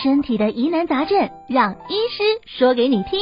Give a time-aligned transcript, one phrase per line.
[0.00, 3.18] 身体的疑难杂症，让医师说给你听。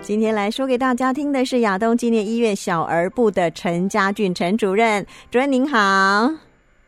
[0.00, 6.30] 今天来说给大家听的是亚东纪念医院小儿部的陈家俊陈主任，主任您好。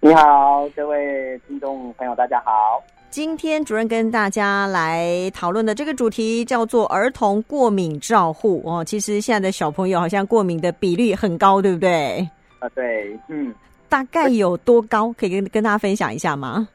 [0.01, 2.83] 你好，各位听众朋友，大家好。
[3.11, 8.83] 今天主任跟大家来讨论的这个主题叫做儿童过敏照护哦。
[8.83, 12.27] 其实现在的小朋友好像过敏的比率很高，对不对？
[12.61, 13.55] 啊，对，嗯，
[13.91, 15.13] 大概有多高？
[15.19, 16.67] 可以跟跟大家分享一下吗？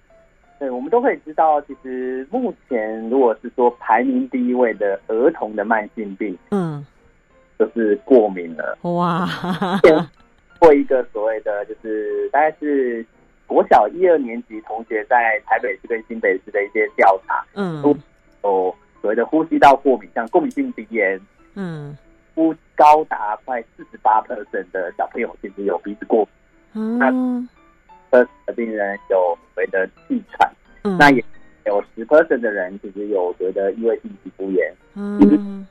[0.60, 6.86] 对，我们都可以知道，其实目前如果是说排名第一位的儿童的慢性病，嗯，
[7.60, 8.78] 就是过敏了。
[8.82, 9.28] 哇，
[10.60, 13.06] 做一个所谓的，就是大概是。
[13.46, 17.90] 国小一二年级同学在台北市跟新北市的一些调查，嗯，都
[18.42, 21.20] 有所谓的呼吸道过敏，像过敏性鼻炎，
[21.54, 21.96] 嗯，
[22.34, 26.28] 呼高达快四十八 percent 的小朋友其实有鼻子过
[26.74, 27.12] 敏，嗯，那
[28.46, 29.18] 的病人有
[29.54, 30.52] 所谓的气喘，
[30.84, 31.24] 嗯，那也
[31.66, 35.66] 有十 percent 的人其实有所谓的异位性皮肤炎，嗯，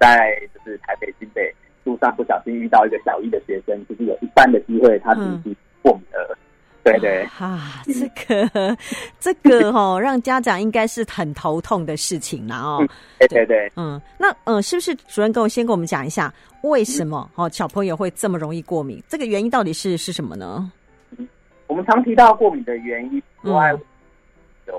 [0.00, 1.52] 在就是台北新北
[1.84, 6.38] 路上不小心遇到一个小一的学生，就是有一半的机会他鼻子过敏了。
[6.84, 8.76] 对对啊，这个
[9.20, 12.84] 这个哦，让家长应该是很头痛的事情了哦。
[13.20, 19.00] 对对对，嗯，那嗯，是不是主任跟我先跟我们讲一下，为什么哦小朋友会这么容易过敏？
[19.06, 20.72] 这个原因到底是是什么呢？
[21.72, 23.82] 我们常提到过敏的原因，不外乎
[24.66, 24.78] 有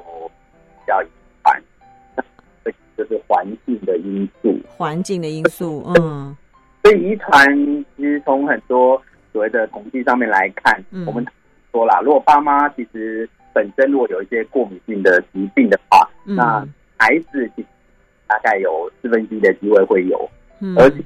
[0.80, 1.08] 比较遗
[1.42, 1.64] 传，
[2.96, 6.38] 就是环境的因素，环境的因素，嗯，
[6.84, 7.36] 所以遗传
[7.98, 11.26] 其实从很多所谓的统计上面来看，我们。
[11.72, 16.64] 说啦，如果爸妈其实本身如果有一些过敏性的疾病的话，嗯、那
[16.98, 17.68] 孩子其实
[18.28, 21.04] 大概有四分之一的机会会有，嗯、而且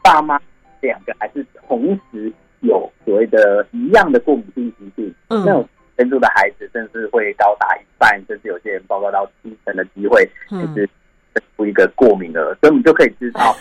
[0.00, 0.40] 爸妈
[0.80, 10.88] 两个还是同时有所谓的一样的过敏性疾病，嗯、那种程度的孩子甚至会高达一半，甚至有些人报告到七成的机会，就是
[11.56, 13.56] 出一个过敏儿，所以我们就可以知道，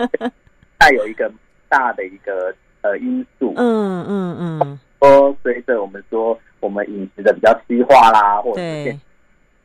[0.78, 1.30] 带有一个
[1.68, 4.60] 大的一个呃因素，嗯嗯嗯。
[4.60, 9.00] 嗯说随着我们说我们饮食的比较西化啦，或者是一些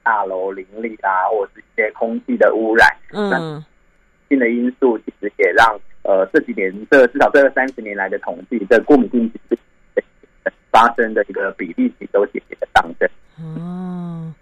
[0.04, 3.66] 大楼林立啦，或者是一些空气的污染，嗯，
[4.30, 9.58] 新的因素其实也让呃这几年这至少这三十年来的统计，这过敏性疾病
[10.72, 13.10] 发生的一个比例其实都节节的上升。
[13.58, 14.34] 哦，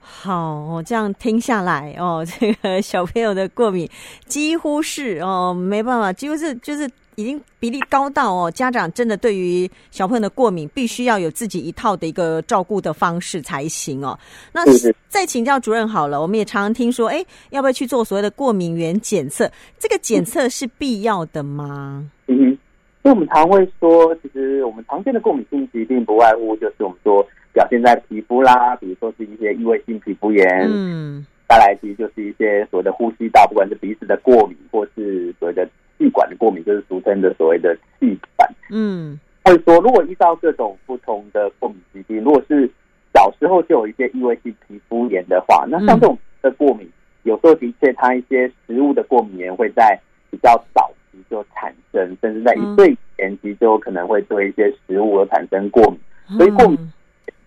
[0.00, 3.88] 好，我这样听下来哦，这个小朋友的过敏
[4.26, 6.88] 几乎是哦没办法，几乎是就是。
[7.18, 14.16] 已经比例高到哦，家长真的对于小朋友的过敏，必须要有自己一套的一个照顾的方式才行哦。
[14.52, 14.62] 那
[15.08, 19.50] 再请教主任好了，我们也常常听说，哎，要不要去做所谓的过敏原检测？
[19.80, 22.08] 这个检测是必要的吗？
[22.28, 22.58] 嗯哼，因
[23.02, 35.68] 为我们常会说，其实我们常见的过敏性疾病不外乎就是我们说表现在皮肤啦，比如说是一些异位性皮肤炎，嗯，再来其实就是一些所谓的呼吸道，不管是鼻子的过敏，或是所谓的。
[35.98, 38.48] 气管的过敏就是俗称的所谓的气喘。
[38.70, 42.70] 嗯，或者说，如果遇到各种不同的过敏疾病，如果是
[43.12, 46.88] 小时候就有一些异位性皮肤炎的话，那像这种的过敏，
[47.24, 49.98] 有时候的确它一些食物的过敏原会在
[50.30, 55.98] 比较早期就产生，甚至在一岁前期就有可能会对一些食物而产生过敏。
[56.36, 56.78] 所以过敏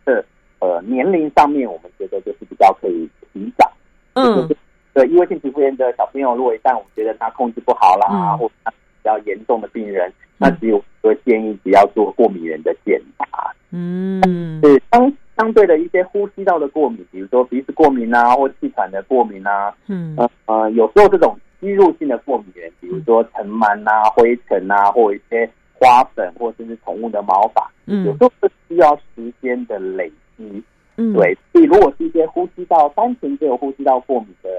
[0.06, 0.26] 的
[0.60, 3.72] 呃年龄上面，我们觉得就是比较可以提早。
[4.14, 4.50] 嗯。
[4.94, 13.54] 对，异位性皮肤炎的小朋友，如果一旦我们觉得他控制不好啦，嗯、或者他比较严重的病人，嗯、那只有说建议不要做过敏原的检查。
[13.72, 20.14] 嗯，对相相对的一些呼吸道的过敏，比如说鼻子过敏啊，或气喘的过敏啊，嗯。
[20.18, 30.62] 呃，呃，有时候这种吸入性的过敏源，比如说尘螨啊、灰尘啊，或一些花粉，或甚至宠物的毛发，嗯，有时候是需要时间的累积。
[30.98, 34.50] 嗯，对，所以如果是一些呼吸道单纯就有呼吸道过敏的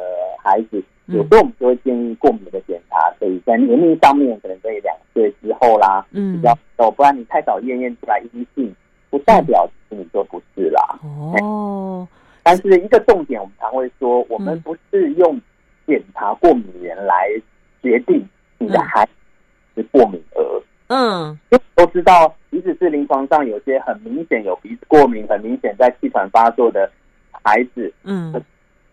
[0.42, 8.74] 孩子，有时候我们就会建议过敏的检查，所以在年龄上面可能在两岁之后啦，嗯，比较哦，不然你太早验验出来阴性，
[9.10, 10.98] 不代表你就不是啦。
[11.40, 12.06] 哦，
[12.42, 15.40] 但是一个重点，我们常会说，我们不是用
[15.86, 17.28] 检查过敏源来
[17.82, 18.26] 决定
[18.58, 19.10] 你的孩子
[19.76, 20.62] 是过敏儿。
[20.88, 21.38] 嗯，
[21.74, 26.90] 都知道，即使是临床上有些很明显有鼻子过敏、很明显在气喘发作的
[27.30, 28.32] 孩子，嗯，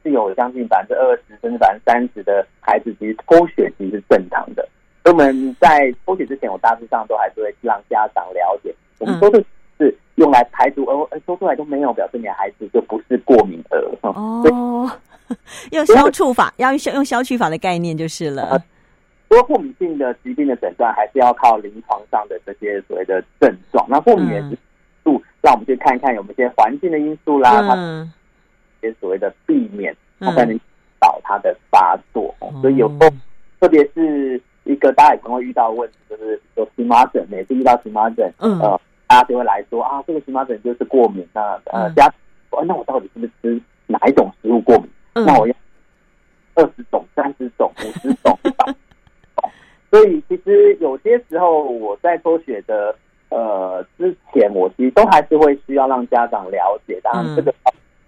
[0.03, 4.67] 是有将近百分之二十甚至百分之三十的孩子，其实抽血其实是正常的。
[5.03, 9.45] 所以我们在抽血之前，我大致上都还是会让家长了解，我们都是
[9.77, 13.81] 是用来排除，而说出来都没有，表示你的孩子就不是过敏儿。
[14.01, 14.91] 哦，
[15.71, 18.61] 用消除法，要用用消去法的概念就是了。
[19.27, 23.85] 不过过敏性的疾病的诊断还是要靠临床上的这些所谓的症状。
[23.87, 24.57] 那过敏原因
[25.03, 28.11] 素，让我们去看看有没有一些环境的因素啦，嗯、
[28.81, 30.59] 些所谓的避免，才能
[30.99, 32.33] 导它的发作。
[32.41, 33.09] 嗯、所以有时候，
[33.59, 41.27] 特别是一个大家也可能会遇到的问题，就是有荨麻疹，每次遇到荨麻疹，嗯、呃，大家就会来说啊，这个荨麻疹就是过敏。
[41.33, 42.11] 那呃，家
[42.49, 44.89] 说，那我到底是不是吃哪一种食物过敏？
[45.13, 45.53] 嗯、那我要
[46.55, 48.75] 二十种、三十种、五十种、一百种。
[49.91, 52.95] 所以其实有些时候我在抽血的。
[53.31, 57.53] 呃，之前我其实都还是会需要让家长了解，当然这个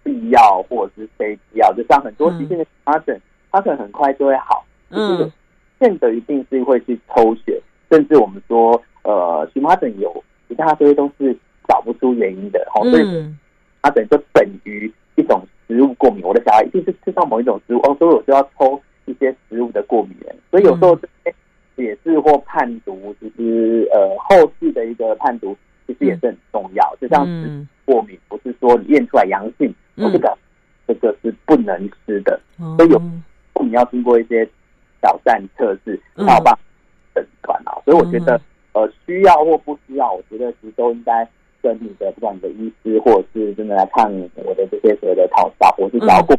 [0.03, 3.19] 必要或者是非必要，就像很多疾病的荨麻疹，
[3.51, 5.31] 它可能很快就会好，嗯，这个
[5.80, 11.36] 现在一定是会去抽血，甚至我们说，呃，荨麻疹有其他这些都是
[11.68, 13.38] 找不出原因的，好，所以荨
[13.83, 21.33] 麻疹就等于一种食物过敏，我的小孩一定是吃到某一种食物，哦，所以我就要抽一些食物的过敏源，所以有时候这些。
[21.77, 25.57] 解释或判读，其实呃后续的一个判读，
[25.88, 26.86] 其实也是很重要。
[26.94, 30.38] 嗯、就像是过敏，不是说你验出来阳性，我、这个
[30.88, 33.02] 这个是不能吃的，嗯、所以有
[33.62, 34.48] 你要经过一些
[35.02, 36.60] 挑战测试，才有办法
[37.14, 37.74] 诊断啊。
[37.84, 38.40] 所以我觉得
[38.74, 41.28] 呃需要或不需要，我觉得其实都应该
[41.62, 46.34] 跟你的不管你的医师，或者是真的来看我的这些所谓的讨伐或是照顾，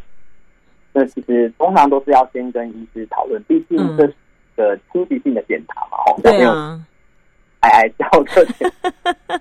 [0.93, 4.15] 那、嗯、其实通常都是要先跟医师讨论，毕竟这是。
[4.55, 6.79] 的初级性的检查嘛，吼，对啊，
[7.61, 9.41] 哀哀叫的，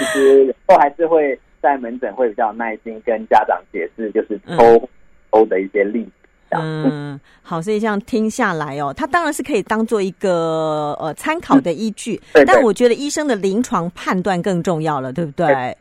[0.00, 4.88] 其实都还是会在门诊会比较耐心跟家长解释，就是抽
[5.30, 6.10] 抽的一些例子。
[6.52, 15.46] 嗯，好，所以这样听下来哦，它当然是可以当做一个呃参考的依据，嗯、但我觉得医生的临床判断更重要了，对不对？
[15.46, 15.76] 对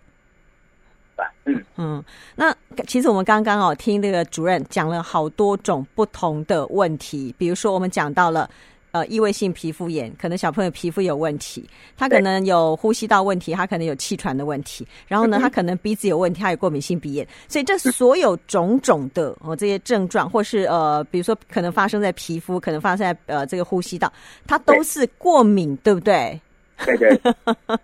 [1.46, 2.04] 嗯嗯，
[2.36, 2.56] 那
[2.86, 8.48] 其实我们刚刚哦听那个主任讲了好多种不同的问题，比如说我们讲到了
[8.92, 24.12] 呃异位性皮肤炎，可能小朋友皮肤有问题，他可能有呼吸道问题，他可能有气喘的问题，然后呢他可能鼻子有问题，他有过敏性鼻炎，所以这所有种种的哦这些症状，或是呃比如说可能发生在皮肤，可能发生在呃这个呼吸道，
[24.48, 26.40] 它都是过敏，对不对？
[26.86, 27.20] 对对。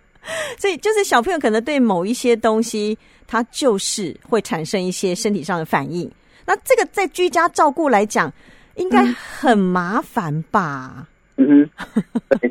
[0.58, 2.98] 所以就是小朋友可能对某一些东西，
[3.28, 6.12] 他就是会产生一些身体上的反应。
[6.48, 8.34] 那这个在居家照顾来讲，
[8.76, 11.08] 应该很麻烦吧？
[11.38, 12.50] 嗯哼，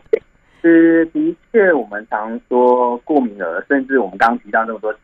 [0.61, 4.95] 是的确，我们常说过敏儿，甚至我们刚刚提到那么多，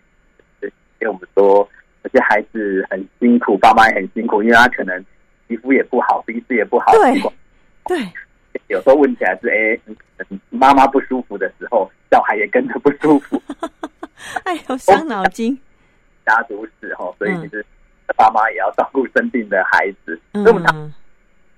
[0.99, 1.69] 给我们说
[2.03, 5.05] 有些孩子很辛苦，爸妈也很辛苦，因为他可能
[5.49, 7.21] 皮肤也不好，鼻子也不好，对，
[7.87, 8.09] 对。
[8.69, 9.79] 有时候问起来是哎，
[10.49, 13.41] 妈妈不舒服的时候，小孩也跟着不舒服。
[14.45, 15.59] 哎呦，伤脑筋。
[16.25, 17.65] 家族史哈，所以其实
[18.17, 20.21] 爸妈也要照顾生病的孩子。
[20.33, 20.93] 嗯、所以我们常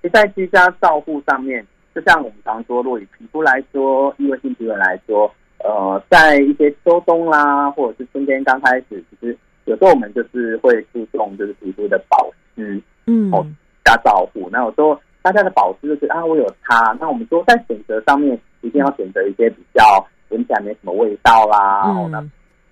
[0.09, 13.45] 在居家照护上面，就像我们常说，若以皮肤来说，异位性皮肤来说，呃，在一些秋冬啦，或者是春天刚开始，其实有时候我们就是会注重就是皮肤的保湿，嗯，哦，
[13.83, 14.49] 加照护。
[14.51, 14.99] 那有时候。
[15.23, 16.93] 大家的保湿就是啊，我有擦。
[16.99, 22.29] 那我们说在选择上面，一定要选择一些比较闻起来没什么味道啦，然后呢，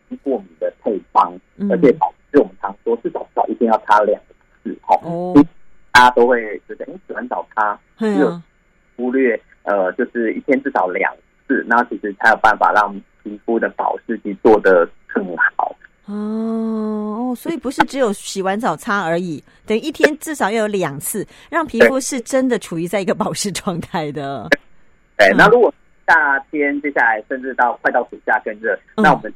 [0.10, 1.32] 不过敏的配方，
[1.70, 4.22] 而且保湿我们常说至少至少一天要擦两
[4.62, 5.00] 次哈。
[5.04, 5.34] 哦，
[5.92, 8.42] 大家都会觉得，哎，洗完澡擦，只有
[8.96, 11.14] 忽略呃，就是一天至少两
[11.48, 12.94] 次，那其实才有办法让
[13.24, 15.76] 皮肤的保湿期做得更好。
[16.06, 24.50] 哦哦，所以不是只有洗完澡擦而已，等于一天至少要有两次，让皮肤是真的处于在一个保湿状态的。
[25.18, 25.74] 对，那如果
[26.08, 29.34] 夏天接下来甚至到快到暑假更热，嗯、那我们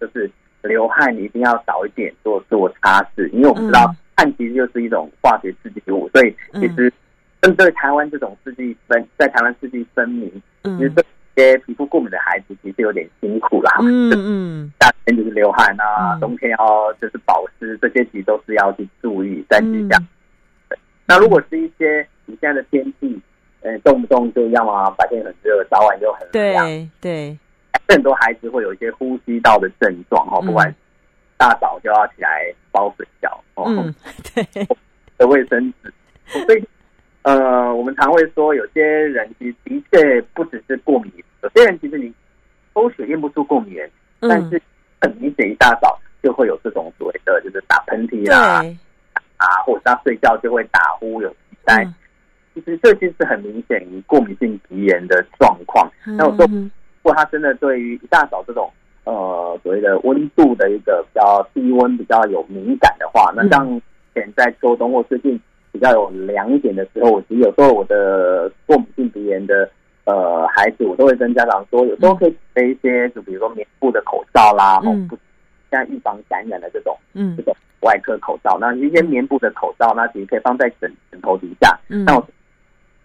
[0.00, 0.28] 就是
[0.62, 6.92] 流汗一定要少一点做做擦拭，因为我们知道汗其实就是一种化学刺激物，所以其实
[7.40, 10.30] 针对台湾这种四季分，在台湾四季分明，
[10.62, 11.02] 嗯、其实这
[11.36, 13.78] 些皮肤过敏的孩子其实有点辛苦啦。
[13.80, 14.72] 嗯 嗯。
[14.80, 19.96] 夏天就是流汗啊，冬天要就是保湿，这些其实都是要去注意在居家。
[19.98, 20.76] 嗯、
[21.06, 23.18] 那如果是一些你现在的天气，
[23.62, 27.38] 呃，动不动就要么白天很热，早晚就很凉，对对，
[27.88, 30.74] 很多孩子会有一些呼吸道的症状哦，不管
[31.36, 33.94] 大早就要起来包水饺哦，嗯、
[34.34, 34.66] 对
[35.18, 35.92] 的卫生纸。
[36.46, 36.64] 所以
[37.22, 41.12] 呃，我们常会说，有些人其实的确不只是过敏，
[41.42, 42.12] 有些人其实你
[42.74, 44.56] 抽血验不出过敏源，但是。
[44.56, 44.62] 嗯
[45.02, 48.76] 很明显，一大早就会有这种所谓的，就是打喷嚏啦，对
[49.38, 51.82] 啊，或者他睡觉就会打呼、有鼻塞。
[51.84, 51.94] 嗯、
[52.52, 55.90] 其实这些是很明显过敏性鼻炎的状况。
[56.04, 56.46] 那我说，
[57.02, 58.70] 如果他真的对于一大早这种
[59.04, 63.80] 呃所谓的温度的一个比较低温比较有敏感的话，那像
[64.14, 65.40] 现在秋冬或最近
[65.72, 69.68] 比较有凉一点的时候，我其实有时候我的过敏性鼻炎的。
[70.06, 75.08] 呃，孩子，我都会跟家长说，有时候可以备一些，就比如说棉布的口罩啦，嗯，
[75.70, 81.78] 现在预防感染的这种，嗯，这种外科口罩，那一些棉布的口罩，那其实可以放在枕枕头底下。
[81.90, 82.26] 嗯，那我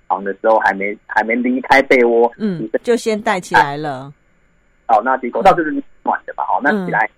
[0.07, 4.13] 床的时候还没还没离开被窝，嗯，就先带起来了。
[4.87, 5.71] 哦，那其实口罩就是
[6.03, 7.09] 暖的吧，哦，那起来，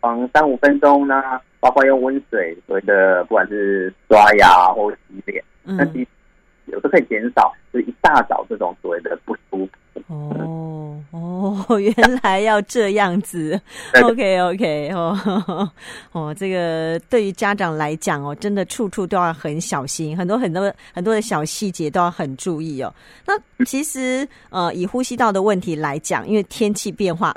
[0.00, 1.22] 嗯，三五分钟呢，
[1.60, 6.06] 包括用温水，所谓的不管是刷牙或洗脸，那其实
[6.66, 9.68] 有时候可以减少，就是一大早这种所谓的不舒服。
[10.06, 13.60] 哦哦， 原来要这样子。
[14.02, 15.70] OK OK 哦
[16.12, 22.92] 哦，这个对于家长来讲哦，真的处处都要很小心，很多很多很多的小细节都要很注意哦。
[23.26, 27.34] 那其实呃，以呼吸道的问题来讲，因为天气变化，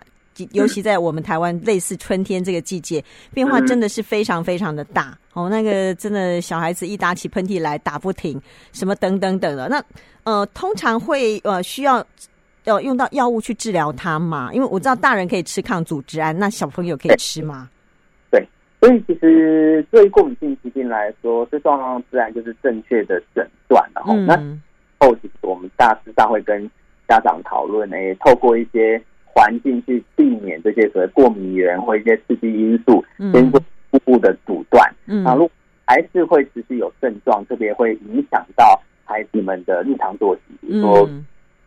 [0.52, 5.50] 尤其在我们台湾类似春天这个季节，变化真的是非常非常的大哦。
[5.50, 8.40] 那个真的小孩子一打起喷嚏来打不停，
[8.74, 9.68] 什么等等等的。
[9.70, 9.84] 那
[10.24, 12.06] 呃，通常会呃需要。
[12.66, 14.50] 要用到药物去治疗它吗？
[14.54, 17.70] 因为我知道大人可以吃抗组织胺，那小朋友可以吃吗？
[18.32, 18.48] 对，
[18.80, 23.84] 所以其实对于过敏性疾病来说，最重要自然就是正确的诊断。
[23.94, 24.36] 然后，那
[25.00, 26.70] 后其实我们大致上会跟
[27.08, 33.04] 家长讨论，诶，透过一些环境去避免这些所谓过敏源或一些刺激因素，
[33.34, 34.90] 先做初步的阻断。
[35.06, 35.52] 嗯，如果
[35.86, 41.10] 还是会持续有症状，特别会影响到孩子们的日常作息，比如说。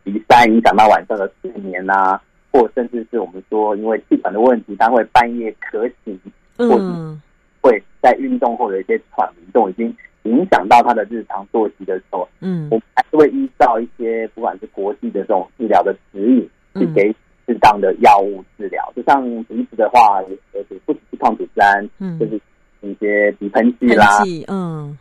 [0.06, 2.22] 鼻塞影响到晚上的睡眠啊，
[2.52, 6.16] 或甚至是我们说因为气喘的问题，他会半夜咳醒，
[6.56, 7.18] 或者
[7.60, 16.48] 会在运动后有一些喘鸣，都已经影响到他的日常作息的时候，嗯，我们还是会依照一些不管是国际的这种治疗的指引，
[16.80, 17.12] 去给
[17.44, 18.92] 适当的药物治疗。
[18.94, 20.22] 就像鼻子的话，
[20.52, 22.40] 呃，不只是抗组织胺，嗯，就是
[22.80, 24.06] 一些鼻喷剂啦，
[24.46, 24.96] 嗯，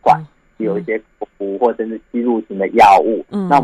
[0.00, 0.18] 管
[0.56, 3.62] 有一些口服或者是吸入型的药物，嗯，那。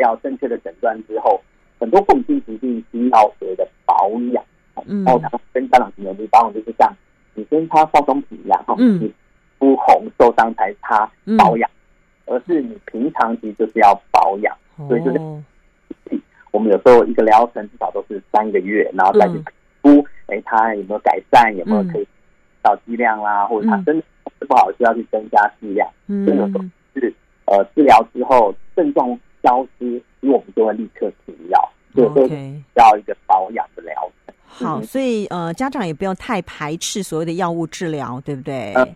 [0.00, 1.40] 要正确的诊断之后，
[1.78, 4.44] 很多过敏性疾病需要所谓的保养。
[4.86, 6.90] 嗯，然后跟家长朋友，你保养就是像
[7.34, 9.12] 你跟擦化妆品一样，哈，嗯，你
[9.58, 11.70] 肤红受伤才擦保养，
[12.24, 14.56] 而是你平常其实就是要保养。
[14.88, 19.44] 所以就是，我们有时候一个疗程至少都是三个月，然后再去评
[19.82, 22.06] 估，哎，它有没有改善，有没有可以
[22.62, 24.04] 到剂量啦，或者它真的
[24.48, 25.86] 不好，需要去增加剂量。
[26.06, 27.12] 嗯，这种是
[27.44, 29.18] 呃治疗之后症状。
[29.42, 32.22] 消失，所以我们就会立刻停药，所以都
[32.74, 33.94] 要一个保养的疗
[34.26, 34.34] 程。
[34.46, 38.72] 好，所以呃，家长也不要太排斥所谓的药物治疗，对不对？
[38.74, 38.86] 嗯，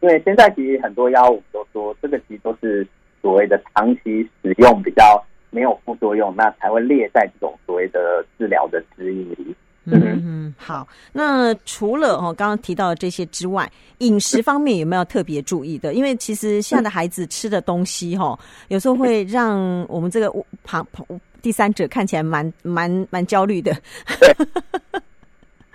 [0.00, 2.86] 因为现在其实很多药物都说，这个其实都是
[3.22, 9.53] 所谓的长期使用比较没有副作用，那才会列在这种所谓的治疗的指引里。
[9.86, 10.86] 嗯嗯，好。
[11.12, 15.94] 那除了哦刚刚提到的这些之外，饮食方面有没有特别注意的？
[15.94, 18.38] 因为其实现在的孩子吃的东西哈，
[18.68, 21.06] 有时候会让我们这个旁旁
[21.42, 23.76] 第三者看起来蛮蛮蛮焦虑的。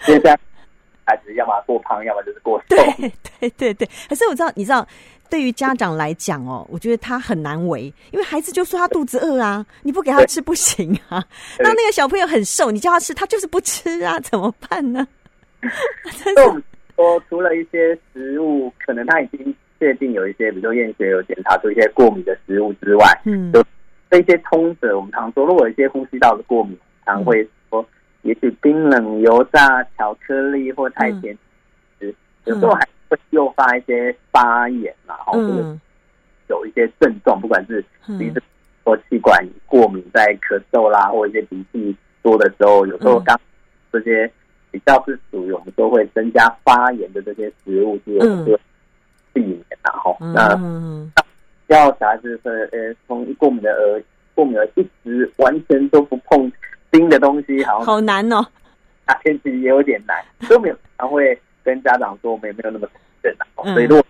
[0.06, 0.38] 现在
[1.10, 2.75] 孩子要么过胖，要么就是过瘦。
[2.75, 4.88] 对对对对，可是我知道，你知道。
[5.32, 11.24] 对于家长来讲哦，我觉得他很难为，因为孩子就说他肚子饿啊，你不给他吃不行啊。
[11.60, 15.08] 那那个小朋友很瘦，你叫他吃，他就是不吃啊，怎么办呢？
[16.96, 23.63] 说除了一些食物，可能他已经确定有一些，比如说验血有检查出一些过敏的食物之外，嗯，就
[24.10, 26.75] 这些通则，我们常说，如果有一些呼吸道的过敏，
[27.06, 27.50] 常会说，
[28.22, 31.38] 也许冰冷、油炸、巧克力或太甜
[32.00, 32.14] 食，
[32.46, 32.88] 有时候还。
[33.10, 35.76] 会诱发一些发炎，然后或者
[36.48, 37.84] 有一些症状，不管是
[38.20, 38.40] 鼻子
[38.84, 43.36] 或气管过敏，在咳嗽啦，或者一些鼻涕多的时候，有时候刚
[43.92, 44.32] 这些
[44.70, 48.56] 比较是属于我们说会增加发炎的这些食物，就就
[49.34, 50.56] 避免，然后那
[51.66, 54.04] 要小孩子是呃，从过敏的儿
[54.36, 56.52] 过敏儿一直完全都不碰
[56.89, 58.46] 冰的东西，好好难哦，
[59.08, 61.39] 夏天其实也有点难，都没有常会。
[61.62, 62.88] 跟家长说，我们也没有那么
[63.22, 64.03] 认真，所以如果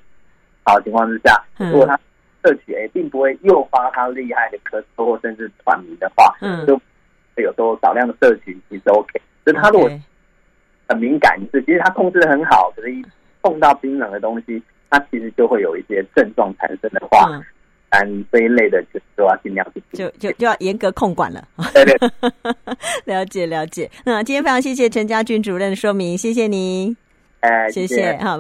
[0.64, 2.00] 好的情况之下，如果他
[2.42, 6.80] 摄取诶，并不会诱发他厉害的咳嗽或甚至喘鸣的话，嗯，就
[7.36, 9.20] 有时候少量的摄取其实 OK。
[9.46, 9.90] 就他如果
[10.88, 13.04] 很敏感，是其实他控制的很好，可是一
[13.42, 17.44] 碰到冰冷的东西，他其实就会有一些症状产生的话，嗯，
[18.32, 21.44] 这一类的就都要尽量去就就就要严格控管了。
[21.74, 21.98] 对对，
[23.06, 23.90] 了解了解。
[24.06, 26.96] 那今天非常谢谢陈家俊主任的说明，谢谢您。
[27.40, 28.38] 哎，谢谢，好吧。